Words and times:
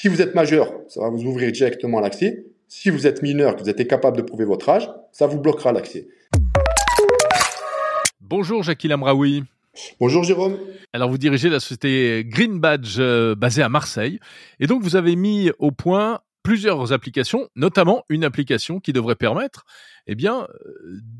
Si 0.00 0.06
vous 0.06 0.22
êtes 0.22 0.36
majeur, 0.36 0.72
ça 0.86 1.00
va 1.00 1.08
vous 1.08 1.24
ouvrir 1.24 1.50
directement 1.50 1.98
l'accès. 1.98 2.46
Si 2.68 2.88
vous 2.88 3.08
êtes 3.08 3.20
mineur, 3.20 3.56
que 3.56 3.64
vous 3.64 3.68
êtes 3.68 3.84
capable 3.88 4.16
de 4.16 4.22
prouver 4.22 4.44
votre 4.44 4.68
âge, 4.68 4.88
ça 5.10 5.26
vous 5.26 5.40
bloquera 5.40 5.72
l'accès. 5.72 6.06
Bonjour 8.20 8.62
Jackie 8.62 8.86
Lamraoui. 8.86 9.42
Bonjour 9.98 10.22
Jérôme. 10.22 10.56
Alors 10.92 11.10
vous 11.10 11.18
dirigez 11.18 11.48
la 11.48 11.58
société 11.58 12.24
Green 12.24 12.60
Badge 12.60 12.98
euh, 13.00 13.34
basée 13.34 13.64
à 13.64 13.68
Marseille 13.68 14.20
et 14.60 14.68
donc 14.68 14.84
vous 14.84 14.94
avez 14.94 15.16
mis 15.16 15.50
au 15.58 15.72
point 15.72 16.20
plusieurs 16.48 16.94
applications, 16.94 17.50
notamment 17.56 18.04
une 18.08 18.24
application 18.24 18.80
qui 18.80 18.94
devrait 18.94 19.16
permettre 19.16 19.66
eh 20.06 20.14
bien, 20.14 20.48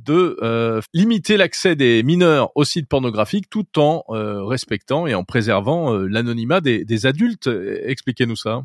de 0.06 0.38
euh, 0.40 0.80
limiter 0.94 1.36
l'accès 1.36 1.76
des 1.76 2.02
mineurs 2.02 2.50
aux 2.54 2.64
sites 2.64 2.88
pornographiques 2.88 3.50
tout 3.50 3.78
en 3.78 4.04
euh, 4.08 4.42
respectant 4.42 5.06
et 5.06 5.14
en 5.14 5.24
préservant 5.24 5.92
l'anonymat 5.92 6.62
des, 6.62 7.06
adultes. 7.06 7.50
Expliquez-nous 7.84 8.36
ça. 8.36 8.62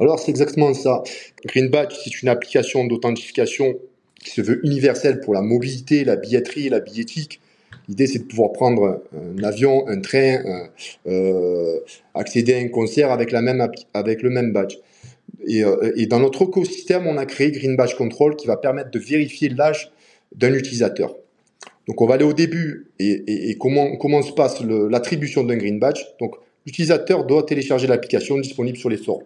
Alors 0.00 0.18
c'est 0.18 0.30
exactement 0.30 0.72
ça. 0.72 1.02
Green 1.44 1.68
Badge, 1.68 1.94
c'est 2.02 2.22
une 2.22 2.30
application 2.30 2.86
d'authentification 2.86 3.74
qui 4.18 4.30
se 4.30 4.40
veut 4.40 4.64
universelle 4.66 5.20
pour 5.20 5.34
la 5.34 5.42
mobilité, 5.42 6.04
la 6.04 6.16
billetterie, 6.16 6.70
la 6.70 6.80
billettique 6.80 7.40
L'idée, 7.90 8.06
c'est 8.06 8.20
de 8.20 8.24
pouvoir 8.24 8.52
prendre 8.52 9.02
un 9.12 9.42
avion, 9.42 9.88
un 9.88 10.00
train, 10.00 10.38
euh, 11.08 11.80
accéder 12.14 12.54
à 12.54 12.58
un 12.58 12.68
concert 12.68 13.10
avec, 13.10 13.32
la 13.32 13.42
même, 13.42 13.66
avec 13.94 14.22
le 14.22 14.30
même 14.30 14.52
badge. 14.52 14.76
Euh, 15.48 15.92
et, 15.96 16.06
dans 16.06 16.20
notre 16.20 16.42
écosystème, 16.42 17.06
on 17.06 17.16
a 17.16 17.26
créé 17.26 17.50
Green 17.50 17.76
Badge 17.76 17.94
Control 17.94 18.36
qui 18.36 18.46
va 18.46 18.56
permettre 18.56 18.90
de 18.90 18.98
vérifier 18.98 19.48
l'âge 19.48 19.90
d'un 20.34 20.52
utilisateur. 20.54 21.14
Donc, 21.88 22.00
on 22.00 22.06
va 22.06 22.14
aller 22.14 22.24
au 22.24 22.32
début 22.32 22.88
et, 22.98 23.56
comment, 23.58 23.96
comment 23.96 24.22
se 24.22 24.32
passe 24.32 24.60
l'attribution 24.62 25.42
d'un 25.42 25.56
Green 25.56 25.80
Badge. 25.80 26.00
Donc, 26.20 26.36
l'utilisateur 26.66 27.24
doit 27.24 27.42
télécharger 27.42 27.86
l'application 27.86 28.38
disponible 28.38 28.78
sur 28.78 28.90
les 28.90 28.98
stores. 28.98 29.22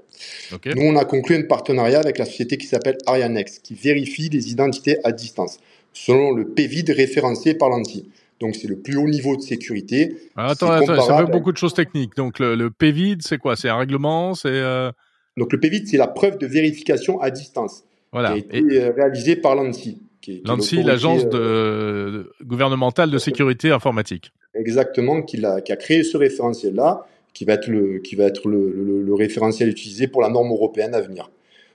Nous, 0.65 0.83
on 0.83 0.97
a 0.97 1.05
conclu 1.05 1.37
un 1.37 1.43
partenariat 1.43 1.99
avec 1.99 2.19
la 2.19 2.25
société 2.25 2.57
qui 2.57 2.67
s'appelle 2.67 2.97
Arianex, 3.07 3.59
qui 3.59 3.75
vérifie 3.75 4.29
les 4.31 4.51
identités 4.51 4.99
à 5.05 5.13
distance, 5.13 5.59
selon 5.93 6.33
le 6.33 6.47
PVID 6.49 6.91
référencé 6.91 7.55
par 7.55 7.69
l'ANSI. 7.69 8.09
Donc 8.41 8.57
c'est 8.57 8.67
le 8.67 8.77
plus 8.77 8.97
haut 8.97 9.09
niveau 9.09 9.37
de 9.37 9.43
sécurité. 9.43 10.17
attends, 10.37 10.71
attends 10.71 11.01
ça 11.01 11.19
fait 11.19 11.31
beaucoup 11.31 11.53
de 11.53 11.57
choses 11.57 11.73
techniques. 11.73 12.17
Donc 12.17 12.41
le, 12.41 12.57
le 12.57 12.69
PVID, 12.69 13.23
c'est 13.23 13.39
quoi? 13.39 13.57
C'est 13.57 13.69
un 13.69 13.77
règlement? 13.77 14.35
C'est 14.35 14.49
euh 14.49 14.91
donc 15.37 15.53
le 15.53 15.61
PVID, 15.61 15.89
c'est 15.89 15.97
la 15.97 16.07
preuve 16.07 16.39
de 16.39 16.47
vérification 16.47 17.21
à 17.21 17.31
distance. 17.31 17.85
Voilà. 18.13 18.31
Qui 18.31 18.35
a 18.35 18.39
été 18.39 18.59
Et... 18.59 18.83
Euh, 18.83 18.93
réalisée 18.93 19.37
par 19.37 19.55
l'ANSI. 19.55 20.01
L'ANSI, 20.45 20.83
l'agence 20.83 21.29
de... 21.29 22.31
gouvernementale 22.43 23.11
de 23.11 23.19
sécurité 23.19 23.71
informatique. 23.71 24.33
Exactement, 24.55 25.21
qui 25.23 25.45
a, 25.45 25.61
qui 25.61 25.73
a 25.73 25.77
créé 25.77 26.03
ce 26.03 26.17
référentiel-là, 26.17 27.07
qui 27.35 27.45
va 27.45 27.55
être, 27.55 27.67
le, 27.67 27.99
qui 27.99 28.15
va 28.15 28.25
être 28.25 28.49
le, 28.49 29.03
le, 29.05 29.15
référentiel 29.15 29.69
utilisé 29.69 30.07
pour 30.07 30.23
la 30.23 30.31
norme 30.31 30.51
européenne 30.51 30.95
à 30.95 31.01
venir. 31.01 31.31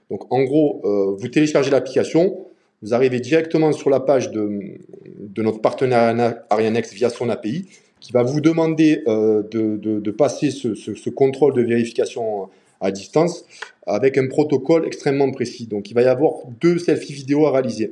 Donc 0.10 0.32
en 0.34 0.44
gros, 0.44 0.82
euh, 0.86 1.16
vous 1.16 1.28
téléchargez 1.28 1.70
l'application, 1.70 2.46
vous 2.82 2.94
arrivez 2.94 3.20
directement 3.20 3.74
sur 3.74 3.90
la 3.90 4.00
page 4.00 4.32
de, 4.32 4.78
de 5.20 5.44
notre 5.44 5.62
partenaire 5.62 6.38
Arianex 6.50 6.94
via 6.94 7.10
son 7.10 7.30
API, 7.30 7.68
qui 8.00 8.14
va 8.14 8.24
vous 8.24 8.40
demander 8.40 9.04
euh, 9.08 9.44
de, 9.52 9.78
de, 9.78 10.12
passer 10.12 10.52
ce, 10.52 10.74
ce, 10.74 11.10
contrôle 11.10 11.54
de 11.54 11.62
vérification 11.62 12.50
à 12.82 12.92
distance 12.92 13.46
avec 13.86 14.18
un 14.18 14.28
protocole 14.28 14.86
extrêmement 14.86 15.32
précis. 15.32 15.66
Donc 15.66 15.90
il 15.90 15.94
va 15.94 16.02
y 16.04 16.06
avoir 16.06 16.34
deux 16.62 16.78
selfies 16.78 17.14
vidéo 17.14 17.46
à 17.46 17.52
réaliser. 17.52 17.92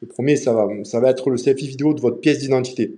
Le 0.00 0.06
premier, 0.06 0.36
ça 0.36 0.52
va, 0.52 0.68
ça 0.84 1.00
va 1.00 1.10
être 1.10 1.30
le 1.30 1.36
selfie 1.36 1.66
vidéo 1.66 1.94
de 1.94 2.00
votre 2.00 2.20
pièce 2.20 2.38
d'identité. 2.38 2.92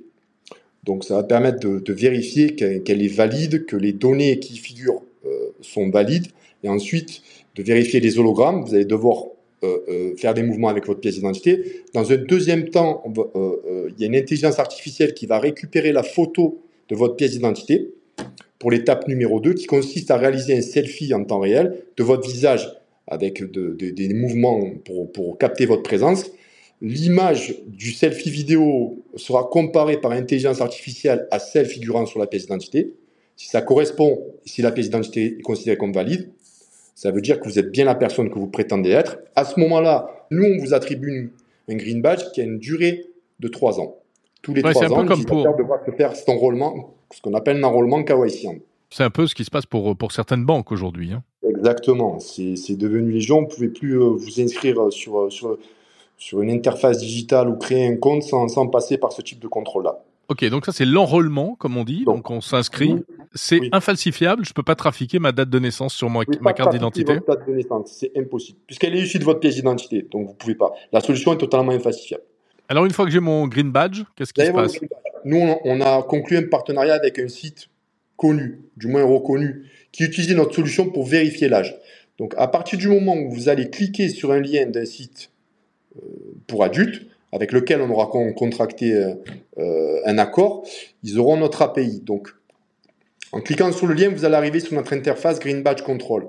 Donc 0.84 1.04
ça 1.04 1.14
va 1.14 1.22
permettre 1.22 1.58
de, 1.60 1.92
vérifier 1.92 2.54
qu'elle 2.54 3.02
est 3.02 3.14
valide, 3.14 3.66
que 3.66 3.76
les 3.76 3.92
données 3.92 4.38
qui 4.38 4.56
figurent 4.56 5.02
euh, 5.26 5.50
sont 5.60 5.88
valides, 5.90 6.28
et 6.64 6.68
ensuite 6.68 7.22
de 7.54 7.62
vérifier 7.62 8.00
les 8.00 8.18
hologrammes. 8.18 8.62
Vous 8.64 8.74
allez 8.74 8.84
devoir 8.84 9.24
euh, 9.62 9.78
euh, 9.88 10.16
faire 10.16 10.34
des 10.34 10.42
mouvements 10.42 10.68
avec 10.68 10.86
votre 10.86 11.00
pièce 11.00 11.14
d'identité. 11.14 11.82
Dans 11.94 12.10
un 12.12 12.16
deuxième 12.16 12.68
temps, 12.70 13.02
il 13.04 13.94
y 13.98 14.04
a 14.04 14.06
une 14.06 14.16
intelligence 14.16 14.58
artificielle 14.58 15.14
qui 15.14 15.26
va 15.26 15.38
récupérer 15.38 15.92
la 15.92 16.02
photo 16.02 16.60
de 16.88 16.96
votre 16.96 17.16
pièce 17.16 17.32
d'identité 17.32 17.90
pour 18.60 18.70
l'étape 18.70 19.08
numéro 19.08 19.40
2 19.40 19.54
qui 19.54 19.66
consiste 19.66 20.12
à 20.12 20.18
réaliser 20.18 20.56
un 20.56 20.60
selfie 20.60 21.12
en 21.14 21.24
temps 21.24 21.40
réel 21.40 21.82
de 21.96 22.04
votre 22.04 22.28
visage 22.28 22.70
avec 23.08 23.42
des 23.42 24.14
mouvements 24.14 24.70
pour, 24.84 25.38
capter 25.38 25.66
votre 25.66 25.82
présence. 25.82 26.30
L'image 26.80 27.56
du 27.66 27.90
selfie 27.90 28.30
vidéo 28.30 29.02
sera 29.16 29.48
comparée 29.50 30.00
par 30.00 30.12
intelligence 30.12 30.60
artificielle 30.60 31.26
à 31.30 31.38
celle 31.38 31.66
figurant 31.66 32.06
sur 32.06 32.20
la 32.20 32.26
pièce 32.26 32.42
d'identité. 32.42 32.94
Si 33.34 33.48
ça 33.48 33.62
correspond, 33.62 34.22
si 34.44 34.62
la 34.62 34.70
pièce 34.70 34.86
d'identité 34.86 35.38
est 35.38 35.42
considérée 35.42 35.78
comme 35.78 35.92
valide, 35.92 36.30
ça 36.94 37.10
veut 37.10 37.22
dire 37.22 37.40
que 37.40 37.48
vous 37.48 37.58
êtes 37.58 37.70
bien 37.70 37.86
la 37.86 37.94
personne 37.94 38.28
que 38.28 38.38
vous 38.38 38.46
prétendez 38.46 38.90
être. 38.90 39.18
À 39.34 39.46
ce 39.46 39.58
moment-là, 39.58 40.26
nous, 40.30 40.44
on 40.44 40.58
vous 40.58 40.74
attribue 40.74 41.32
un 41.68 41.76
green 41.76 42.02
badge 42.02 42.24
qui 42.34 42.42
a 42.42 42.44
une 42.44 42.58
durée 42.58 43.06
de 43.40 43.48
3 43.48 43.80
ans. 43.80 43.96
Tous 44.42 44.54
les 44.54 44.62
trois 44.62 44.72
3 44.72 44.92
ans, 44.92 45.06
comme 45.06 45.24
pour... 45.24 45.42
devra 45.56 45.84
se 45.84 45.90
faire 45.92 46.16
cet 46.16 46.28
enrôlement, 46.28 46.94
ce 47.12 47.20
qu'on 47.20 47.34
appelle 47.34 47.58
un 47.58 47.64
enrôlement 47.64 48.02
KYC. 48.02 48.62
C'est 48.90 49.04
un 49.04 49.10
peu 49.10 49.26
ce 49.26 49.34
qui 49.34 49.44
se 49.44 49.50
passe 49.50 49.66
pour, 49.66 49.96
pour 49.96 50.12
certaines 50.12 50.44
banques 50.44 50.72
aujourd'hui. 50.72 51.12
Hein. 51.12 51.22
Exactement. 51.48 52.18
C'est 52.18 52.76
devenu 52.76 53.12
les 53.12 53.20
gens. 53.20 53.40
Vous 53.40 53.46
ne 53.46 53.54
pouvez 53.54 53.68
plus 53.68 54.00
euh, 54.00 54.08
vous 54.08 54.40
inscrire 54.40 54.92
sur, 54.92 55.30
sur, 55.32 55.58
sur 56.16 56.42
une 56.42 56.50
interface 56.50 56.98
digitale 56.98 57.48
ou 57.48 57.56
créer 57.56 57.86
un 57.86 57.96
compte 57.96 58.22
sans, 58.22 58.48
sans 58.48 58.66
passer 58.66 58.98
par 58.98 59.12
ce 59.12 59.22
type 59.22 59.40
de 59.40 59.48
contrôle-là. 59.48 60.02
Ok, 60.30 60.44
donc 60.44 60.64
ça 60.64 60.70
c'est 60.70 60.84
l'enrôlement, 60.84 61.56
comme 61.56 61.76
on 61.76 61.82
dit. 61.82 62.04
Donc, 62.04 62.30
on 62.30 62.40
s'inscrit. 62.40 62.94
C'est 63.34 63.60
infalsifiable. 63.72 64.44
Je 64.44 64.52
peux 64.52 64.62
pas 64.62 64.76
trafiquer 64.76 65.18
ma 65.18 65.32
date 65.32 65.50
de 65.50 65.58
naissance 65.58 65.92
sur 65.92 66.08
ma, 66.08 66.20
ma 66.40 66.52
carte 66.52 66.72
d'identité. 66.72 67.18
date 67.26 67.48
de 67.48 67.52
naissance, 67.52 67.92
c'est 67.98 68.12
impossible, 68.16 68.58
puisqu'elle 68.64 68.94
est 68.94 69.00
issue 69.00 69.18
de 69.18 69.24
votre 69.24 69.40
pièce 69.40 69.56
d'identité. 69.56 70.06
Donc 70.08 70.28
vous 70.28 70.34
pouvez 70.34 70.54
pas. 70.54 70.72
La 70.92 71.00
solution 71.00 71.32
est 71.32 71.38
totalement 71.38 71.72
infalsifiable. 71.72 72.22
Alors 72.70 72.84
une 72.84 72.92
fois 72.92 73.04
que 73.04 73.10
j'ai 73.10 73.18
mon 73.18 73.48
green 73.48 73.72
badge, 73.72 74.04
qu'est-ce 74.14 74.32
qui 74.32 74.46
se 74.46 74.52
passe? 74.52 74.78
Nous, 75.24 75.54
on 75.64 75.80
a 75.80 76.02
conclu 76.04 76.36
un 76.36 76.44
partenariat 76.44 76.94
avec 76.94 77.18
un 77.18 77.26
site 77.26 77.68
connu, 78.16 78.60
du 78.76 78.86
moins 78.86 79.02
reconnu, 79.02 79.68
qui 79.90 80.04
utilise 80.04 80.32
notre 80.36 80.54
solution 80.54 80.88
pour 80.88 81.04
vérifier 81.04 81.48
l'âge. 81.48 81.76
Donc 82.18 82.32
à 82.38 82.46
partir 82.46 82.78
du 82.78 82.86
moment 82.86 83.14
où 83.14 83.28
vous 83.28 83.48
allez 83.48 83.70
cliquer 83.70 84.08
sur 84.08 84.30
un 84.30 84.38
lien 84.38 84.66
d'un 84.66 84.84
site 84.84 85.32
euh, 85.96 86.06
pour 86.46 86.62
adultes, 86.62 87.02
avec 87.32 87.50
lequel 87.50 87.80
on 87.80 87.90
aura 87.90 88.06
contracté 88.06 88.94
euh, 88.94 89.14
euh, 89.58 90.00
un 90.06 90.18
accord, 90.18 90.64
ils 91.02 91.18
auront 91.18 91.38
notre 91.38 91.62
API. 91.62 92.00
Donc, 92.00 92.28
en 93.32 93.40
cliquant 93.40 93.72
sur 93.72 93.88
le 93.88 93.94
lien, 93.94 94.10
vous 94.10 94.24
allez 94.24 94.36
arriver 94.36 94.60
sur 94.60 94.74
notre 94.74 94.92
interface 94.92 95.40
Green 95.40 95.64
Badge 95.64 95.82
Control. 95.82 96.28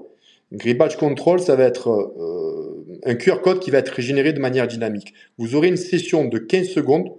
Green 0.51 0.77
Badge 0.77 0.95
Control, 0.95 1.39
ça 1.39 1.55
va 1.55 1.65
être 1.65 2.13
un 3.05 3.15
QR 3.15 3.41
code 3.41 3.59
qui 3.59 3.71
va 3.71 3.79
être 3.79 4.01
généré 4.01 4.33
de 4.33 4.39
manière 4.39 4.67
dynamique. 4.67 5.13
Vous 5.37 5.55
aurez 5.55 5.67
une 5.67 5.77
session 5.77 6.25
de 6.25 6.37
15 6.37 6.67
secondes 6.67 7.11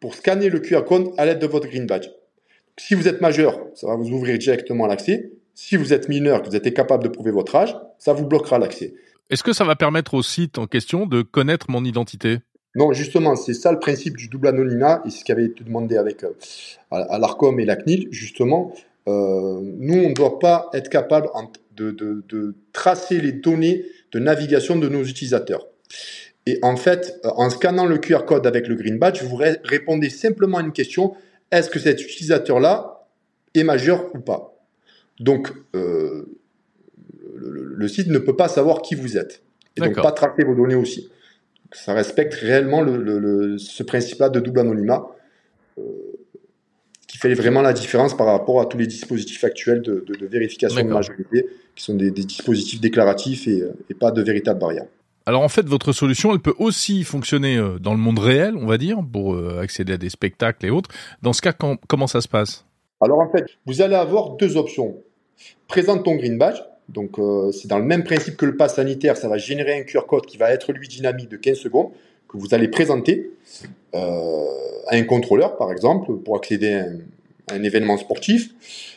pour 0.00 0.14
scanner 0.14 0.48
le 0.48 0.60
QR 0.60 0.84
code 0.84 1.10
à 1.16 1.26
l'aide 1.26 1.38
de 1.38 1.46
votre 1.46 1.68
Green 1.68 1.86
Badge. 1.86 2.08
Si 2.78 2.94
vous 2.94 3.08
êtes 3.08 3.20
majeur, 3.20 3.60
ça 3.74 3.86
va 3.86 3.96
vous 3.96 4.10
ouvrir 4.10 4.38
directement 4.38 4.86
l'accès. 4.86 5.32
Si 5.54 5.76
vous 5.76 5.92
êtes 5.92 6.08
mineur, 6.08 6.42
que 6.42 6.48
vous 6.48 6.56
êtes 6.56 6.72
capable 6.74 7.02
de 7.02 7.08
prouver 7.08 7.30
votre 7.30 7.56
âge, 7.56 7.74
ça 7.98 8.12
vous 8.12 8.26
bloquera 8.26 8.58
l'accès. 8.58 8.94
Est-ce 9.30 9.42
que 9.42 9.52
ça 9.52 9.64
va 9.64 9.74
permettre 9.74 10.14
au 10.14 10.22
site 10.22 10.58
en 10.58 10.66
question 10.66 11.06
de 11.06 11.22
connaître 11.22 11.70
mon 11.70 11.84
identité? 11.84 12.38
Non, 12.76 12.92
justement, 12.92 13.34
c'est 13.36 13.54
ça 13.54 13.72
le 13.72 13.78
principe 13.78 14.16
du 14.16 14.28
double 14.28 14.48
anonymat 14.48 15.02
et 15.06 15.10
c'est 15.10 15.20
ce 15.20 15.24
qui 15.24 15.32
avait 15.32 15.46
été 15.46 15.64
demandé 15.64 15.96
avec 15.96 16.22
euh, 16.24 16.32
à, 16.90 17.18
l'Arcom 17.18 17.58
et 17.58 17.64
la 17.64 17.74
CNIL. 17.74 18.08
Justement, 18.10 18.74
euh, 19.08 19.60
nous, 19.62 19.94
on 19.94 20.10
ne 20.10 20.14
doit 20.14 20.38
pas 20.38 20.68
être 20.74 20.90
capable 20.90 21.28
de, 21.76 22.54
tracer 22.72 23.20
les 23.20 23.32
données 23.32 23.84
de 24.12 24.18
navigation 24.18 24.76
de 24.76 24.88
nos 24.88 25.04
utilisateurs. 25.04 25.66
Et 26.46 26.58
en 26.62 26.76
fait, 26.76 27.20
euh, 27.24 27.30
en 27.36 27.50
scannant 27.50 27.86
le 27.86 27.98
QR 27.98 28.24
code 28.24 28.46
avec 28.46 28.68
le 28.68 28.76
Green 28.76 28.98
Badge, 28.98 29.22
vous 29.22 29.36
répondez 29.36 30.10
simplement 30.10 30.58
à 30.58 30.62
une 30.62 30.72
question 30.72 31.14
est-ce 31.50 31.70
que 31.70 31.78
cet 31.78 32.02
utilisateur-là 32.02 33.06
est 33.54 33.64
majeur 33.64 34.14
ou 34.14 34.18
pas? 34.18 34.58
Donc, 35.20 35.50
le, 35.72 36.28
site 37.88 38.08
ne 38.08 38.18
peut 38.18 38.36
pas 38.36 38.48
savoir 38.48 38.82
qui 38.82 38.94
vous 38.94 39.16
êtes 39.16 39.42
et 39.76 39.80
donc 39.80 40.00
pas 40.00 40.12
tracer 40.12 40.44
vos 40.44 40.54
données 40.54 40.74
aussi. 40.74 41.10
Ça 41.72 41.94
respecte 41.94 42.34
réellement 42.34 42.84
ce 43.58 43.82
principe-là 43.82 44.28
de 44.28 44.40
double 44.40 44.60
anonymat. 44.60 45.06
Euh, 45.78 45.82
qui 47.06 47.18
fait 47.18 47.32
vraiment 47.34 47.62
la 47.62 47.72
différence 47.72 48.16
par 48.16 48.26
rapport 48.26 48.60
à 48.60 48.66
tous 48.66 48.78
les 48.78 48.86
dispositifs 48.86 49.44
actuels 49.44 49.82
de, 49.82 50.04
vérification 50.26 50.82
de 50.82 50.88
majorité, 50.88 51.46
qui 51.74 51.84
sont 51.84 51.94
des, 51.94 52.10
dispositifs 52.10 52.80
déclaratifs 52.80 53.46
et, 53.46 53.62
pas 53.98 54.10
de 54.10 54.22
véritable 54.22 54.60
barrière. 54.60 54.86
Alors 55.24 55.42
en 55.42 55.48
fait, 55.48 55.66
votre 55.66 55.92
solution, 55.92 56.32
elle 56.32 56.40
peut 56.40 56.54
aussi 56.58 57.02
fonctionner 57.02 57.56
euh, 57.56 57.80
dans 57.80 57.92
le 57.92 57.98
monde 57.98 58.20
réel, 58.20 58.54
on 58.56 58.66
va 58.66 58.78
dire, 58.78 58.98
pour 59.12 59.34
euh, 59.34 59.60
accéder 59.60 59.94
à 59.94 59.96
des 59.96 60.08
spectacles 60.08 60.64
et 60.66 60.70
autres. 60.70 60.90
Dans 61.20 61.32
ce 61.32 61.42
cas, 61.42 61.52
comment 61.88 62.06
ça 62.06 62.20
se 62.20 62.28
passe? 62.28 62.64
Alors 63.00 63.18
en 63.18 63.28
fait, 63.30 63.44
vous 63.66 63.82
allez 63.82 63.96
avoir 63.96 64.36
deux 64.36 64.56
options. 64.56 64.96
Présente 65.66 66.04
ton 66.04 66.14
green 66.14 66.38
badge, 66.38 66.60
donc 66.88 67.18
euh, 67.18 67.50
c'est 67.52 67.68
dans 67.68 67.78
le 67.78 67.84
même 67.84 68.04
principe 68.04 68.36
que 68.36 68.46
le 68.46 68.56
pass 68.56 68.76
sanitaire, 68.76 69.16
ça 69.16 69.28
va 69.28 69.36
générer 69.36 69.78
un 69.78 69.82
QR 69.82 70.06
code 70.06 70.26
qui 70.26 70.36
va 70.36 70.50
être 70.52 70.72
lui 70.72 70.88
dynamique 70.88 71.28
de 71.28 71.36
15 71.36 71.58
secondes 71.58 71.90
que 72.28 72.36
vous 72.36 72.54
allez 72.54 72.68
présenter 72.68 73.30
euh, 73.64 73.66
à 74.88 74.94
un 74.94 75.02
contrôleur 75.04 75.56
par 75.56 75.72
exemple 75.72 76.16
pour 76.18 76.36
accéder 76.36 76.82
un 77.48 77.62
événement 77.62 77.96
sportif. 77.96 78.50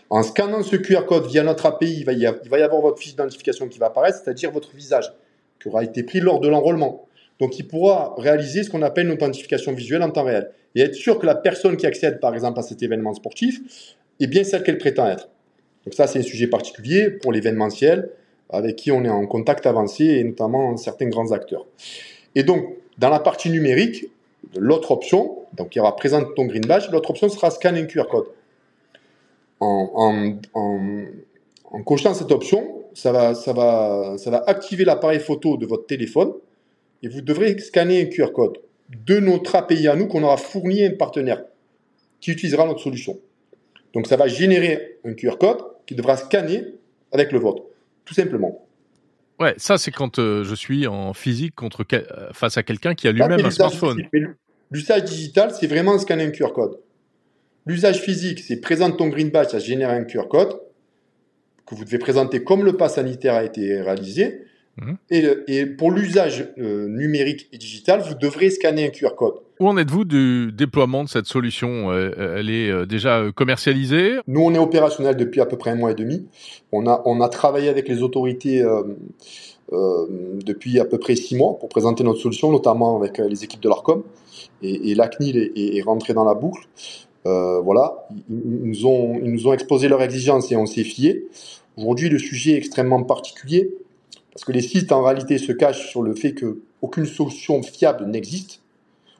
En 0.09 0.23
scannant 0.23 0.63
ce 0.63 0.75
QR 0.75 1.05
code 1.05 1.27
via 1.27 1.43
notre 1.43 1.65
API, 1.65 1.99
il 1.99 2.05
va 2.05 2.13
y 2.13 2.25
avoir 2.63 2.81
votre 2.81 2.99
fiche 2.99 3.11
d'identification 3.11 3.67
qui 3.67 3.77
va 3.77 3.87
apparaître, 3.87 4.19
c'est-à-dire 4.23 4.51
votre 4.51 4.75
visage 4.75 5.13
qui 5.61 5.67
aura 5.67 5.83
été 5.83 6.03
pris 6.03 6.19
lors 6.19 6.39
de 6.39 6.47
l'enrôlement. 6.47 7.05
Donc 7.39 7.57
il 7.59 7.67
pourra 7.67 8.15
réaliser 8.17 8.63
ce 8.63 8.69
qu'on 8.69 8.81
appelle 8.81 9.05
une 9.05 9.13
authentification 9.13 9.71
visuelle 9.73 10.01
en 10.01 10.09
temps 10.09 10.23
réel 10.23 10.51
et 10.75 10.81
être 10.81 10.95
sûr 10.95 11.19
que 11.19 11.25
la 11.25 11.35
personne 11.35 11.77
qui 11.77 11.85
accède 11.85 12.19
par 12.19 12.33
exemple 12.33 12.59
à 12.59 12.63
cet 12.63 12.83
événement 12.83 13.13
sportif 13.13 13.61
est 14.19 14.27
bien 14.27 14.43
celle 14.43 14.63
qu'elle 14.63 14.77
prétend 14.77 15.07
être. 15.07 15.29
Donc 15.85 15.93
ça 15.93 16.07
c'est 16.07 16.19
un 16.19 16.23
sujet 16.23 16.47
particulier 16.47 17.09
pour 17.09 17.31
l'événementiel 17.31 18.09
avec 18.49 18.75
qui 18.75 18.91
on 18.91 19.05
est 19.05 19.09
en 19.09 19.25
contact 19.27 19.65
avancé 19.67 20.05
et 20.05 20.23
notamment 20.23 20.75
certains 20.75 21.07
grands 21.07 21.31
acteurs. 21.31 21.65
Et 22.35 22.43
donc 22.43 22.65
dans 22.97 23.09
la 23.09 23.19
partie 23.19 23.49
numérique, 23.49 24.07
l'autre 24.55 24.91
option, 24.91 25.45
donc 25.53 25.75
il 25.75 25.79
y 25.79 25.81
aura 25.81 25.95
présente 25.95 26.35
ton 26.35 26.45
green 26.45 26.65
badge, 26.65 26.89
l'autre 26.91 27.11
option 27.11 27.29
sera 27.29 27.51
scanner 27.51 27.81
un 27.81 27.85
QR 27.85 28.07
code. 28.09 28.27
En, 29.59 30.35
cochant 31.85 32.13
cette 32.13 32.31
option, 32.31 32.83
ça 32.93 33.11
va, 33.11 33.35
ça 33.35 33.53
va, 33.53 34.15
ça 34.17 34.31
va 34.31 34.43
activer 34.47 34.85
l'appareil 34.85 35.19
photo 35.19 35.57
de 35.57 35.65
votre 35.65 35.85
téléphone 35.85 36.33
et 37.03 37.07
vous 37.07 37.21
devrez 37.21 37.57
scanner 37.59 38.01
un 38.01 38.05
QR 38.05 38.31
code 38.33 38.57
de 38.89 39.19
notre 39.19 39.55
API 39.55 39.87
à 39.87 39.95
nous 39.95 40.07
qu'on 40.07 40.23
aura 40.23 40.37
fourni 40.37 40.83
à 40.83 40.87
un 40.87 40.95
partenaire 40.95 41.43
qui 42.21 42.31
utilisera 42.31 42.65
notre 42.65 42.81
solution. 42.81 43.19
Donc 43.93 44.07
ça 44.07 44.17
va 44.17 44.27
générer 44.27 44.99
un 45.05 45.13
QR 45.13 45.37
code 45.39 45.61
qui 45.85 45.95
devra 45.95 46.17
scanner 46.17 46.63
avec 47.11 47.31
le 47.31 47.39
vôtre, 47.39 47.63
tout 48.05 48.13
simplement. 48.13 48.65
Ouais, 49.39 49.53
ça 49.57 49.77
c'est 49.77 49.91
quand 49.91 50.19
euh, 50.19 50.43
je 50.43 50.53
suis 50.53 50.85
en 50.85 51.13
physique 51.13 51.55
contre 51.55 51.85
euh, 51.93 52.29
face 52.33 52.57
à 52.57 52.63
quelqu'un 52.63 52.93
qui 52.93 53.07
a 53.07 53.11
lui-même 53.11 53.45
un 53.45 53.51
smartphone. 53.51 54.01
L'usage 54.71 55.05
digital, 55.05 55.51
c'est 55.57 55.67
vraiment 55.67 55.97
scanner 55.97 56.25
un 56.25 56.31
QR 56.31 56.53
code. 56.53 56.79
L'usage 57.65 58.01
physique, 58.01 58.39
c'est 58.39 58.59
présenter 58.59 58.97
ton 58.97 59.07
green 59.07 59.29
badge, 59.29 59.49
ça 59.49 59.59
génère 59.59 59.89
un 59.89 60.03
QR 60.03 60.27
code 60.29 60.59
que 61.65 61.75
vous 61.75 61.85
devez 61.85 61.99
présenter 61.99 62.43
comme 62.43 62.65
le 62.65 62.73
pass 62.73 62.95
sanitaire 62.95 63.35
a 63.35 63.43
été 63.43 63.81
réalisé. 63.81 64.41
Mhm. 64.77 64.97
Et, 65.47 65.65
pour 65.65 65.91
l'usage 65.91 66.47
euh, 66.57 66.87
numérique 66.87 67.49
et 67.51 67.57
digital, 67.57 68.01
vous 68.01 68.15
devrez 68.15 68.49
scanner 68.49 68.85
un 68.85 68.89
QR 68.89 69.15
code. 69.15 69.35
Où 69.59 69.67
en 69.67 69.77
êtes-vous 69.77 70.05
du 70.05 70.51
déploiement 70.53 71.03
de 71.03 71.09
cette 71.09 71.25
solution? 71.25 71.91
Euh, 71.91 72.37
Elle 72.37 72.49
est 72.49 72.69
euh, 72.69 72.85
déjà 72.85 73.23
commercialisée? 73.35 74.17
Nous, 74.27 74.41
on 74.41 74.53
est 74.53 74.59
opérationnel 74.59 75.17
depuis 75.17 75.41
à 75.41 75.45
peu 75.45 75.57
près 75.57 75.71
un 75.71 75.75
mois 75.75 75.91
et 75.91 75.95
demi. 75.95 76.25
On 76.71 76.87
a, 76.87 77.01
on 77.05 77.19
a 77.19 77.27
travaillé 77.29 77.67
avec 77.69 77.87
les 77.89 78.01
autorités 78.01 78.63
depuis 79.71 80.79
à 80.79 80.85
peu 80.85 80.97
près 80.97 81.15
six 81.15 81.35
mois 81.35 81.57
pour 81.59 81.69
présenter 81.69 82.03
notre 82.03 82.19
solution, 82.19 82.51
notamment 82.51 82.97
avec 82.97 83.17
les 83.17 83.43
équipes 83.43 83.61
de 83.61 83.69
l'ARCOM. 83.69 84.03
Et, 84.61 84.91
et 84.91 84.95
l'ACNIL 84.95 85.37
est, 85.37 85.77
est, 85.77 85.81
rentré 85.81 86.13
dans 86.13 86.23
la 86.23 86.33
boucle. 86.33 86.67
voilà, 87.25 88.07
ils, 88.29 88.61
nous 88.63 88.85
ont, 88.85 89.19
ils 89.23 89.31
nous 89.31 89.47
ont 89.47 89.53
exposé 89.53 89.89
leurs 89.89 90.01
exigences 90.01 90.51
et 90.51 90.55
on 90.55 90.65
s'est 90.65 90.83
fié. 90.83 91.27
Aujourd'hui, 91.77 92.09
le 92.09 92.17
sujet 92.17 92.53
est 92.53 92.57
extrêmement 92.57 93.03
particulier 93.03 93.71
parce 94.33 94.45
que 94.45 94.51
les 94.51 94.61
sites, 94.61 94.91
en 94.91 95.03
réalité, 95.03 95.37
se 95.37 95.51
cachent 95.51 95.89
sur 95.89 96.01
le 96.01 96.13
fait 96.13 96.33
qu'aucune 96.33 97.05
solution 97.05 97.61
fiable 97.63 98.05
n'existe, 98.05 98.61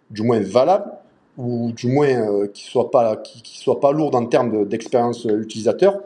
du 0.10 0.22
moins 0.22 0.40
valable, 0.40 0.92
ou 1.38 1.72
du 1.72 1.88
moins 1.88 2.10
euh, 2.10 2.48
qui 2.48 2.66
ne 2.66 2.70
soit, 2.70 2.92
pas, 2.92 3.16
qui, 3.16 3.58
soit 3.58 3.80
pas 3.80 3.92
lourde 3.92 4.16
en 4.16 4.26
termes 4.26 4.68
d'expérience 4.68 5.26
utilisateur. 5.26 6.00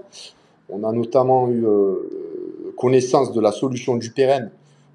On 0.69 0.83
a 0.83 0.91
notamment 0.91 1.49
eu 1.49 1.65
euh, 1.65 2.73
connaissance 2.77 3.33
de 3.33 3.41
la 3.41 3.51
solution 3.51 3.95
du 3.95 4.11
Pérenne 4.11 4.51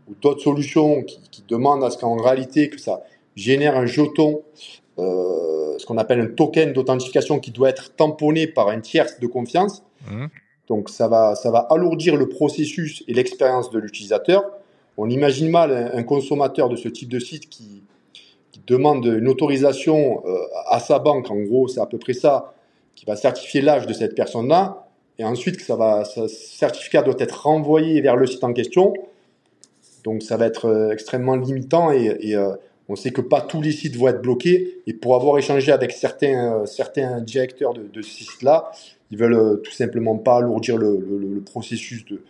ou 0.09 0.15
d'autres 0.23 0.41
solutions 0.41 1.03
qui, 1.03 1.19
demandent 1.49 1.83
à 1.83 1.91
ce 1.91 1.97
qu'en 1.97 2.17
réalité 2.17 2.69
que 2.69 2.79
ça 2.79 3.03
génère 3.35 3.75
un 3.77 3.87
jeton, 3.87 4.43
euh, 4.99 5.79
ce 5.79 5.87
qu'on 5.87 5.97
appelle 5.97 6.21
un 6.21 6.27
token 6.27 6.75
d'authentification 6.75 7.39
qui 7.39 7.53
doit 7.53 7.71
être 7.71 7.95
tamponné 7.97 8.47
par 8.47 8.69
un 8.69 8.81
tiers 8.81 9.07
de 9.19 9.27
confiance. 9.27 9.83
Mmh. 10.11 10.27
Donc 10.69 10.91
ça 10.91 11.09
va, 11.09 11.35
ça 11.35 11.51
va 11.51 11.61
alourdir 11.71 12.17
le 12.17 12.29
processus 12.29 13.03
et 13.09 13.15
l'expérience 13.15 13.71
de 13.71 13.79
l'utilisateur. 13.79 14.45
On 14.97 15.09
imagine 15.09 15.49
mal 15.49 15.91
un, 15.95 16.03
consommateur 16.03 16.69
de 16.69 16.77
ce 16.77 16.89
type 16.89 17.09
de 17.09 17.19
site 17.19 17.49
qui, 17.49 17.83
demande 18.67 19.07
une 19.07 19.29
autorisation 19.29 20.23
euh, 20.27 20.37
à 20.69 20.79
sa 20.79 20.99
banque, 20.99 21.31
en 21.31 21.37
gros 21.37 21.69
c'est 21.69 21.81
à 21.81 21.87
peu 21.87 21.97
près 21.97 22.13
ça, 22.13 22.53
qui 22.95 23.07
va 23.07 23.17
certifier 23.17 23.63
l'âge 23.63 23.87
de 23.87 23.95
cette 23.95 24.15
personne-là, 24.15 24.89
et 25.19 25.25
ensuite 25.25 25.57
que 25.57 25.63
ça 25.63 25.75
va, 25.75 26.05
ce 26.05 26.27
certificat 26.27 27.01
doit 27.01 27.15
être 27.19 27.45
renvoyé 27.45 28.03
vers 28.03 28.15
le 28.15 28.27
site 28.27 28.45
en 28.45 28.53
question. 28.53 28.93
Donc 30.05 30.23
ça 30.23 30.37
va 30.37 30.45
être 30.45 30.67
euh, 30.67 30.91
extrêmement 30.91 31.37
limitant 31.37 31.93
et, 31.93 32.37
euh, 32.37 32.57
on 32.91 32.97
sait 32.97 33.11
que 33.11 33.23
pas 33.23 33.41
tous 33.41 33.63
les 33.63 33.73
sites 33.73 33.97
vont 33.97 34.09
être 34.09 34.21
bloqués. 34.21 34.81
Et 34.87 34.93
pour 34.93 35.15
avoir 35.15 35.39
échangé 35.39 35.73
avec 35.73 35.93
certains, 35.93 36.67
certains 36.67 37.21
directeurs 37.23 37.73
de, 37.73 37.83
de 37.87 38.03
ces 38.03 38.25
sites-là, 38.25 38.71
ils 39.11 39.19
veulent 39.19 39.35
euh, 39.35 39.57
tout 39.57 39.73
simplement 39.73 40.17
pas 40.17 40.37
alourdir 40.37 40.77
le, 40.77 41.43
processus 41.45 42.05
de, 42.07 42.21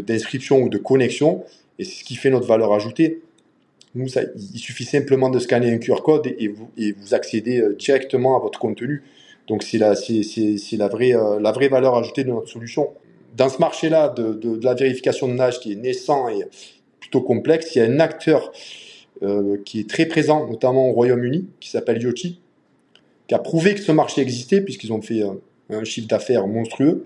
d'inscription 0.00 0.62
ou 0.62 0.68
de 0.68 0.78
connexion. 0.78 1.44
Et 1.78 1.84
c'est 1.84 2.00
ce 2.00 2.04
qui 2.04 2.14
fait 2.14 2.30
notre 2.30 2.46
valeur 2.46 2.72
ajoutée. 2.72 3.22
Nous, 3.94 4.06
il 4.08 4.58
suffit 4.58 4.84
simplement 4.84 5.28
de 5.28 5.38
scanner 5.38 5.70
un 5.70 5.78
QR 5.78 6.02
code 6.02 6.26
et, 6.26 6.48
vous, 6.48 7.14
accédez 7.14 7.60
euh, 7.60 7.74
directement 7.74 8.36
à 8.36 8.40
votre 8.40 8.58
contenu. 8.58 9.02
Donc 9.48 9.62
c'est 9.62 9.82
euh, 9.82 9.94
la 10.78 11.52
vraie 11.52 11.68
valeur 11.68 11.96
ajoutée 11.96 12.24
de 12.24 12.30
notre 12.30 12.48
solution. 12.48 12.90
Dans 13.36 13.48
ce 13.48 13.58
marché-là 13.58 14.08
de, 14.08 14.32
de, 14.34 14.64
la 14.64 14.74
vérification 14.74 15.28
de 15.28 15.34
nage 15.34 15.60
qui 15.60 15.72
est 15.72 15.76
naissant 15.76 16.28
et 16.28 16.44
plutôt 17.00 17.20
complexe, 17.22 17.74
il 17.74 17.78
y 17.78 17.82
a 17.82 17.84
un 17.84 18.00
acteur 18.00 18.52
qui 19.64 19.78
est 19.78 19.88
très 19.88 20.06
présent, 20.06 20.48
notamment 20.48 20.90
au 20.90 20.92
Royaume-Uni, 20.92 21.46
qui 21.60 21.70
s'appelle 21.70 22.02
Yoti, 22.02 22.40
qui 23.28 23.34
a 23.34 23.38
prouvé 23.38 23.74
que 23.74 23.80
ce 23.80 23.92
marché 23.92 24.20
existait 24.20 24.60
puisqu'ils 24.60 24.92
ont 24.92 25.00
fait 25.00 25.22
un 25.70 25.84
chiffre 25.84 26.08
d'affaires 26.08 26.46
monstrueux. 26.46 27.04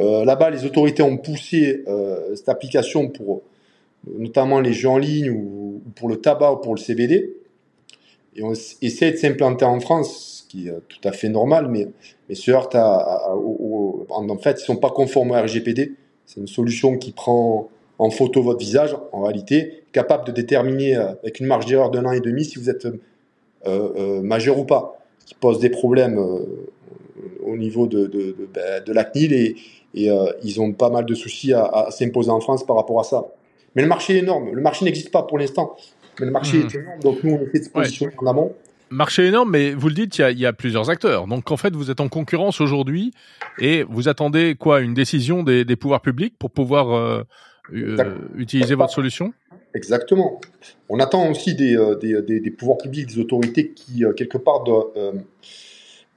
Euh, 0.00 0.24
là-bas, 0.24 0.50
les 0.50 0.64
autorités 0.64 1.02
ont 1.02 1.16
poussé 1.16 1.84
euh, 1.88 2.34
cette 2.34 2.48
application 2.48 3.08
pour 3.08 3.42
notamment 4.06 4.60
les 4.60 4.72
jeux 4.72 4.88
en 4.88 4.98
ligne 4.98 5.30
ou, 5.30 5.82
pour 5.96 6.08
le 6.08 6.16
tabac 6.16 6.52
ou 6.52 6.56
pour 6.56 6.74
le 6.74 6.80
CBD. 6.80 7.34
Et 8.36 8.42
on 8.42 8.52
essaie 8.52 9.10
de 9.10 9.16
s'implanter 9.16 9.64
en 9.64 9.80
France, 9.80 10.44
ce 10.44 10.48
qui 10.48 10.68
est 10.68 10.74
tout 10.88 11.00
à 11.04 11.12
fait 11.12 11.28
normal, 11.28 11.68
mais, 11.68 11.88
mais 12.28 12.34
se 12.34 12.50
heurte 12.50 12.74
à, 12.74 13.34
en 13.34 14.38
fait, 14.38 14.60
ils 14.60 14.64
sont 14.64 14.76
pas 14.76 14.90
conformes 14.90 15.32
au 15.32 15.34
RGPD. 15.34 15.94
C'est 16.24 16.40
une 16.40 16.46
solution 16.46 16.96
qui 16.96 17.10
prend 17.10 17.68
en 17.98 18.10
photo 18.10 18.42
votre 18.42 18.60
visage, 18.60 18.96
en 19.10 19.22
réalité, 19.22 19.82
capable 19.90 20.24
de 20.24 20.32
déterminer 20.32 20.96
euh, 20.96 21.12
avec 21.22 21.40
une 21.40 21.46
marge 21.46 21.66
d'erreur 21.66 21.90
d'un 21.90 22.04
an 22.04 22.12
et 22.12 22.20
demi 22.20 22.44
si 22.44 22.58
vous 22.58 22.70
êtes 22.70 22.86
majeur 24.22 24.58
ou 24.58 24.64
pas, 24.64 24.98
qui 25.26 25.34
pose 25.34 25.58
des 25.58 25.68
problèmes 25.68 26.18
au 27.48 27.56
niveau 27.56 27.86
de, 27.86 28.06
de, 28.06 28.32
de, 28.32 28.48
ben, 28.52 28.82
de 28.84 28.92
la 28.92 29.04
CNIL 29.04 29.32
et, 29.32 29.56
et 29.94 30.10
euh, 30.10 30.26
ils 30.42 30.60
ont 30.60 30.72
pas 30.72 30.90
mal 30.90 31.06
de 31.06 31.14
soucis 31.14 31.52
à, 31.52 31.88
s'imposer 31.90 32.30
en 32.30 32.40
France 32.40 32.64
par 32.64 32.76
rapport 32.76 33.00
à 33.00 33.04
ça. 33.04 33.26
Mais 33.74 33.82
le 33.82 33.88
marché 33.88 34.16
est 34.16 34.18
énorme. 34.18 34.50
Le 34.52 34.62
marché 34.62 34.84
n'existe 34.84 35.10
pas 35.10 35.22
pour 35.22 35.38
l'instant. 35.38 35.76
Mais 36.20 36.26
le 36.26 36.32
marché 36.32 36.58
est 36.58 36.74
hmm. 36.74 36.80
énorme, 36.80 37.00
donc 37.00 37.22
nous, 37.22 37.32
on 37.32 37.42
essaie 37.42 37.60
de 37.60 37.64
se 37.64 37.70
positionner 37.70 38.12
en 38.18 38.26
amont. 38.26 38.52
Marché 38.90 39.26
énorme, 39.26 39.50
mais 39.50 39.72
vous 39.72 39.88
le 39.88 39.94
dites, 39.94 40.16
il 40.18 40.20
y, 40.22 40.24
a, 40.24 40.30
il 40.30 40.38
y, 40.38 40.46
a, 40.46 40.52
plusieurs 40.52 40.88
acteurs. 40.88 41.26
Donc 41.26 41.50
en 41.50 41.56
fait, 41.58 41.74
vous 41.74 41.90
êtes 41.90 42.00
en 42.00 42.08
concurrence 42.08 42.60
aujourd'hui 42.60 43.12
et 43.58 43.82
vous 43.82 44.08
attendez 44.08 44.56
quoi? 44.58 44.80
Une 44.80 44.94
décision 44.94 45.42
des, 45.42 45.66
des 45.66 45.76
pouvoirs 45.76 46.00
publics 46.00 46.34
pour 46.38 46.50
pouvoir 46.50 46.96
euh, 46.96 47.22
euh 47.74 48.14
utiliser 48.36 48.74
votre 48.74 48.92
solution? 48.92 49.34
Exactement. 49.74 50.40
On 50.88 51.00
attend 51.00 51.30
aussi 51.30 51.54
des, 51.54 51.76
des, 52.00 52.22
des, 52.22 52.40
des, 52.40 52.50
pouvoirs 52.50 52.78
publics, 52.78 53.06
des 53.06 53.18
autorités 53.18 53.72
qui, 53.72 54.04
quelque 54.16 54.38
part, 54.38 54.64
doivent 54.64 54.86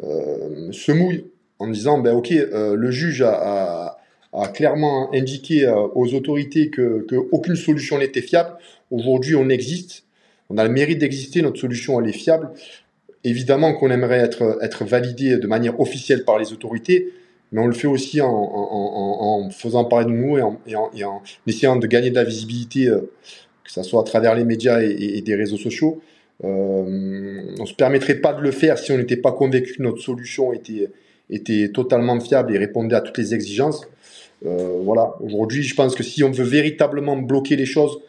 euh, 0.03 0.72
se 0.72 0.91
mouille 0.91 1.25
en 1.60 1.67
disant 1.67 2.00
ben 2.00 2.15
ok 2.15 2.31
euh, 2.31 2.75
le 2.75 2.91
juge 2.91 3.22
a, 3.22 3.98
clairement 4.53 5.13
indiqué 5.13 5.65
euh, 5.65 5.75
aux 5.93 6.13
autorités 6.13 6.70
que, 6.70 7.05
solution 7.55 8.00
n'était 8.00 8.22
fiable. 8.22 8.55
Aujourd'hui, 8.89 9.36
on 9.36 9.50
existe. 9.50 10.05
On 10.50 10.58
a 10.58 10.63
le 10.63 10.70
mérite 10.70 11.00
d'exister. 11.00 11.41
Notre 11.41 11.60
solution, 11.60 12.00
elle 12.00 12.10
est 12.10 12.13
fiable. 12.13 12.50
Évidemment 13.24 13.74
qu'on 13.74 13.91
aimerait 13.91 14.20
être, 14.20 14.58
être 14.62 14.86
validé 14.86 15.38
de 15.38 15.48
manière 15.48 15.79
officielle 15.79 16.24
par 16.24 16.39
les 16.39 16.53
autorités, 16.53 17.12
mais 17.51 17.62
on 17.62 17.67
le 17.67 17.74
fait 17.74 17.88
aussi 17.88 18.22
en, 18.22 19.50
faisant 19.51 19.86
parler 19.86 20.05
de 20.05 20.12
nous 20.12 20.38
et 20.38 20.75
en, 20.75 21.22
essayant 21.46 21.75
de 21.75 21.88
gagner 21.88 22.10
de 22.10 22.15
la 22.15 22.24
visibilité, 22.24 22.86
que 22.86 23.72
ce 23.72 23.84
soit 23.84 24.01
à 24.01 24.03
travers 24.03 24.34
les 24.34 24.46
médias 24.46 24.81
et 24.81 25.22
des 25.22 25.36
réseaux 25.36 25.58
sociaux. 25.58 26.01
Euh, 26.43 27.55
on 27.60 27.65
se 27.65 27.74
permettrait 27.74 28.15
pas 28.15 28.33
de 28.33 28.41
le 28.41 28.51
faire 28.51 28.77
si 28.77 28.91
on 28.91 28.98
n'était 28.98 29.17
pas 29.17 29.31
convaincu 29.31 29.75
que 29.77 29.83
notre 29.83 30.01
solution 30.01 30.53
était, 30.53 30.89
était 31.29 31.69
totalement 31.69 32.19
fiable 32.19 32.55
et 32.55 32.57
répondait 32.57 32.95
à 32.95 33.01
toutes 33.01 33.17
les 33.17 33.33
exigences. 33.33 33.88
Euh, 34.45 34.79
voilà. 34.83 35.13
Aujourd'hui, 35.19 35.63
je 35.63 35.75
pense 35.75 35.95
que 35.95 36.03
si 36.03 36.24
on 36.24 36.31
veut 36.31 36.43
véritablement 36.43 37.15
bloquer 37.15 37.55
les 37.55 37.67
choses, 37.67 38.00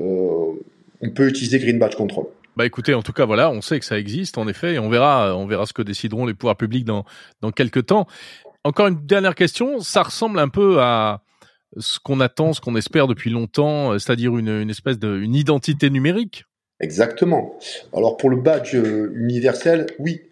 euh, 0.00 0.52
on 1.00 1.10
peut 1.10 1.28
utiliser 1.28 1.58
Green 1.58 1.78
Badge 1.78 1.94
Control. 1.94 2.26
Bah 2.56 2.64
écoutez, 2.64 2.94
en 2.94 3.02
tout 3.02 3.12
cas, 3.12 3.26
voilà, 3.26 3.50
on 3.50 3.60
sait 3.60 3.78
que 3.80 3.84
ça 3.84 3.98
existe 3.98 4.38
en 4.38 4.46
effet, 4.46 4.74
et 4.74 4.78
on 4.78 4.88
verra, 4.88 5.36
on 5.36 5.44
verra 5.44 5.66
ce 5.66 5.72
que 5.72 5.82
décideront 5.82 6.24
les 6.24 6.34
pouvoirs 6.34 6.56
publics 6.56 6.84
dans 6.84 7.04
dans 7.40 7.50
quelques 7.50 7.86
temps. 7.86 8.06
Encore 8.62 8.86
une 8.86 9.04
dernière 9.04 9.34
question, 9.34 9.80
ça 9.80 10.04
ressemble 10.04 10.38
un 10.38 10.48
peu 10.48 10.80
à 10.80 11.20
ce 11.76 11.98
qu'on 11.98 12.20
attend, 12.20 12.52
ce 12.52 12.60
qu'on 12.60 12.76
espère 12.76 13.08
depuis 13.08 13.30
longtemps, 13.30 13.98
c'est-à-dire 13.98 14.38
une, 14.38 14.48
une 14.48 14.70
espèce 14.70 14.98
de 14.98 15.18
une 15.18 15.34
identité 15.34 15.90
numérique? 15.90 16.44
Exactement. 16.84 17.58
Alors 17.92 18.16
pour 18.16 18.30
le 18.30 18.36
badge 18.36 18.74
euh, 18.74 19.12
universel, 19.16 19.86
oui. 19.98 20.22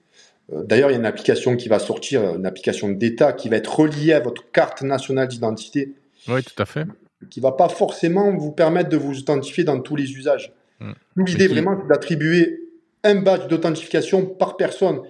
D'ailleurs, 0.51 0.91
il 0.91 0.93
y 0.93 0.97
a 0.97 0.99
une 0.99 1.07
application 1.07 1.57
qui 1.57 1.69
va 1.71 1.79
sortir, 1.79 2.35
une 2.37 2.45
application 2.45 2.91
d'État 2.91 3.33
qui 3.33 3.49
va 3.49 3.57
être 3.57 3.75
reliée 3.75 4.13
à 4.13 4.21
votre 4.21 4.51
carte 4.51 4.83
nationale 4.83 5.29
d'identité. 5.29 5.95
Oui, 6.29 6.43
tout 6.43 6.61
à 6.61 6.67
fait. 6.67 6.85
Qui 7.31 7.41
va 7.41 7.53
pas 7.53 7.71
forcément 7.71 8.37
vous 8.37 8.53
permettre 8.53 8.91
de 8.91 8.99
vous 8.99 9.19
authentifier 9.19 9.65
dans 9.65 9.81
tous 9.81 9.97
les 9.97 10.13
usages. 10.13 10.53
Mmh. 10.81 10.93
L'idée 11.25 11.47
vraiment, 11.47 11.79
c'est 11.81 11.89
d'attribuer 11.89 12.63
un 13.03 13.15
badge 13.15 13.47
d'authentification 13.49 14.27
par 14.27 14.59
personne. 14.59 15.01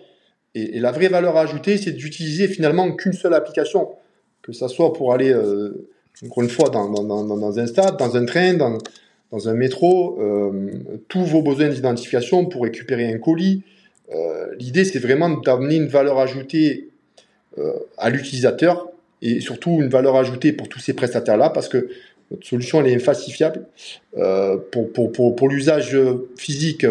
Et, 0.54 0.78
la 0.80 0.92
vraie 0.92 1.08
valeur 1.08 1.36
ajoutée, 1.36 1.78
c'est 1.78 1.92
d'utiliser 1.92 2.46
finalement 2.46 2.92
qu'une 2.92 3.12
seule 3.12 3.34
application, 3.34 3.88
que 4.42 4.52
ça 4.52 4.68
soit 4.68 4.92
pour 4.92 5.12
aller, 5.12 5.32
euh, 5.32 5.88
encore 6.24 6.42
une 6.42 6.50
fois, 6.50 6.68
dans, 6.68 6.88
dans, 6.88 7.58
un 7.58 7.66
stade, 7.66 7.96
dans 7.96 8.16
un 8.16 8.26
train, 8.26 8.54
dans, 8.54 8.78
dans 9.32 9.48
un 9.48 9.54
métro, 9.54 10.20
euh, 10.20 10.70
tous 11.08 11.24
vos 11.24 11.42
besoins 11.42 11.70
d'identification 11.70 12.44
pour 12.44 12.62
récupérer 12.62 13.12
un 13.12 13.18
colis. 13.18 13.62
Euh, 14.14 14.54
l'idée, 14.58 14.84
c'est 14.84 14.98
vraiment 14.98 15.30
d'amener 15.30 15.76
une 15.76 15.88
valeur 15.88 16.18
ajoutée 16.18 16.88
à 17.98 18.08
l'utilisateur 18.08 18.88
et 19.20 19.40
surtout 19.40 19.72
une 19.72 19.90
valeur 19.90 20.16
ajoutée 20.16 20.52
pour 20.52 20.70
tous 20.70 20.78
ces 20.78 20.94
prestataires-là, 20.94 21.50
parce 21.50 21.68
que 21.68 21.90
notre 22.30 22.46
solution 22.46 22.80
elle 22.80 22.86
est 22.86 22.94
infalsifiable. 22.94 23.66
pour, 24.70 24.90
pour, 24.90 25.12
pour, 25.12 25.36
pour 25.36 25.48
l'usage 25.50 25.94
physique, 26.38 26.86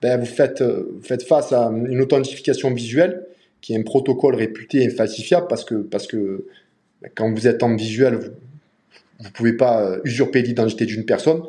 ben, 0.00 0.20
vous, 0.20 0.26
faites, 0.26 0.62
faites 1.02 1.24
face 1.24 1.52
à 1.52 1.72
une 1.72 2.00
authentification 2.00 2.72
visuelle 2.72 3.26
qui 3.60 3.74
est 3.74 3.78
un 3.78 3.82
protocole 3.82 4.36
réputé 4.36 4.86
infalsifiable 4.86 5.48
parce 5.48 5.64
que, 5.64 5.74
parce 5.74 6.06
que 6.06 6.46
ben, 7.02 7.10
quand 7.12 7.32
vous 7.32 7.48
êtes 7.48 7.64
en 7.64 7.74
visuel, 7.74 8.14
vous 8.14 8.30
ne 9.24 9.28
pouvez 9.30 9.54
pas 9.54 9.82
euh, 9.82 10.00
usurper 10.04 10.42
l'identité 10.42 10.86
d'une 10.86 11.04
personne. 11.04 11.42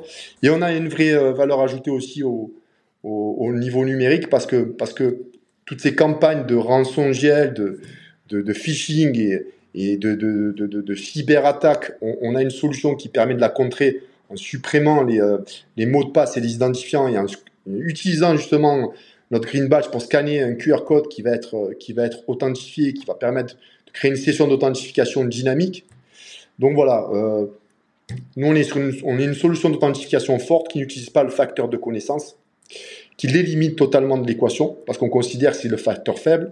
Et 0.44 0.50
on 0.50 0.62
a 0.62 0.74
une 0.74 0.88
vraie 0.88 1.14
euh, 1.14 1.34
valeur 1.34 1.62
ajoutée 1.62 1.92
aussi 1.92 2.24
au, 2.24 2.54
au, 3.04 3.54
niveau 3.54 3.86
numérique 3.86 4.30
parce 4.30 4.46
que, 4.46 4.64
parce 4.64 4.94
que 4.94 5.24
toutes 5.66 5.82
ces 5.82 5.96
campagnes 5.96 6.46
de 6.46 6.56
rançongiciel, 6.56 7.54
de, 7.54 7.82
de, 8.30 8.42
de 8.42 8.54
phishing 8.54 9.18
et, 9.18 9.46
et 9.76 9.98
de, 9.98 10.16
de, 10.16 10.54
de, 10.58 10.82
de 10.82 10.96
cyberattaque, 10.96 11.94
on, 12.02 12.16
on, 12.22 12.36
a 12.36 12.42
une 12.42 12.50
solution 12.50 12.96
qui 12.96 13.10
permet 13.10 13.36
de 13.36 13.42
la 13.42 13.50
contrer 13.50 14.02
en 14.30 14.36
supprimant 14.36 15.04
les, 15.04 15.22
euh, 15.22 15.38
les 15.78 15.86
mots 15.86 16.04
de 16.04 16.12
passe 16.12 16.38
et 16.38 16.42
les 16.42 16.54
identifiants 16.54 17.08
et 17.08 17.18
en, 17.18 17.26
utilisant 17.68 18.36
justement 18.36 18.94
notre 19.32 19.48
Green 19.48 19.68
Badge 19.68 19.90
pour 19.90 20.02
scanner 20.02 20.42
un 20.42 20.54
QR 20.54 20.84
code 20.86 21.08
qui 21.10 21.22
va 21.22 21.32
être, 21.32 21.56
euh, 21.56 21.74
qui 21.80 21.94
va 21.94 22.06
être 22.06 22.24
authentifié, 22.28 22.94
qui 22.94 23.06
va 23.06 23.14
permettre 23.14 23.56
de 23.86 23.92
créer 23.92 24.12
une 24.12 24.18
session 24.18 24.48
d'authentification 24.48 25.26
dynamique. 25.26 25.86
Donc 26.60 26.76
voilà, 26.76 27.08
euh, 27.14 27.46
nous 28.36 28.48
on 28.48 28.56
est, 28.56 28.64
sur 28.64 28.78
une, 28.78 28.94
on 29.04 29.20
est 29.20 29.26
une 29.26 29.34
solution 29.34 29.70
d'authentification 29.70 30.40
forte 30.40 30.70
qui 30.70 30.80
n'utilise 30.80 31.10
pas 31.10 31.24
le 31.24 31.30
facteur 31.30 31.68
de 31.68 31.78
connaissance, 31.78 32.38
qui 33.18 33.28
l'élimine 33.28 33.76
totalement 33.76 34.18
de 34.18 34.28
l'équation, 34.28 34.78
parce 34.86 34.98
qu'on 34.98 35.10
considère 35.10 35.52
que 35.52 35.58
c'est 35.58 35.68
le 35.68 35.78
facteur 35.78 36.18
faible. 36.18 36.52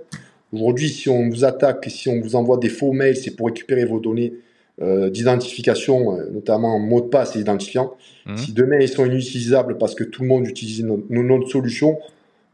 Aujourd'hui, 0.54 0.90
si 0.90 1.10
on 1.10 1.30
vous 1.30 1.44
attaque, 1.44 1.86
si 1.90 2.10
on 2.10 2.20
vous 2.22 2.36
envoie 2.36 2.58
des 2.58 2.70
faux 2.70 2.92
mails, 2.92 3.18
c'est 3.18 3.36
pour 3.36 3.48
récupérer 3.48 3.86
vos 3.86 4.00
données 4.00 4.34
euh, 4.82 5.10
d'identification, 5.10 6.18
euh, 6.18 6.30
notamment 6.32 6.78
mot 6.80 7.02
de 7.02 7.08
passe 7.08 7.36
et 7.36 7.40
identifiant. 7.40 7.96
Mmh. 8.26 8.38
Si 8.38 8.52
demain 8.52 8.78
ils 8.80 8.90
sont 8.90 9.06
inutilisables 9.06 9.78
parce 9.78 9.96
que 9.96 10.04
tout 10.04 10.22
le 10.22 10.28
monde 10.28 10.48
utilise 10.48 10.84
notre, 10.84 11.04
notre 11.10 11.50
solution, 11.50 11.98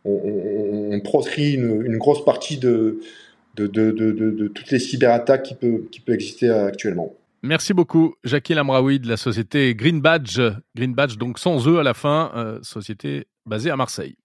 on, 0.05 0.91
on, 0.91 0.99
proscrit 0.99 1.53
une, 1.53 1.97
grosse 1.97 2.23
partie 2.23 2.57
de, 2.57 2.99
de, 3.55 3.67
de, 3.67 3.91
de, 3.91 4.47
toutes 4.47 4.71
les 4.71 4.79
cyberattaques 4.79 5.43
qui 5.43 5.55
peuvent 5.55 5.83
qui 5.91 5.99
peut 5.99 6.13
exister 6.13 6.49
actuellement. 6.49 7.13
Merci 7.43 7.73
beaucoup, 7.73 8.15
Jackie 8.23 8.53
Lamraoui 8.53 8.99
de 8.99 9.07
la 9.07 9.17
société 9.17 9.73
Green 9.73 9.99
Badge. 9.99 10.39
Green 10.75 10.93
Badge, 10.93 11.17
donc 11.17 11.39
sans 11.39 11.67
E 11.67 11.79
à 11.79 11.83
la 11.83 11.95
fin, 11.95 12.31
euh, 12.35 12.59
société 12.61 13.27
basée 13.45 13.71
à 13.71 13.75
Marseille. 13.75 14.15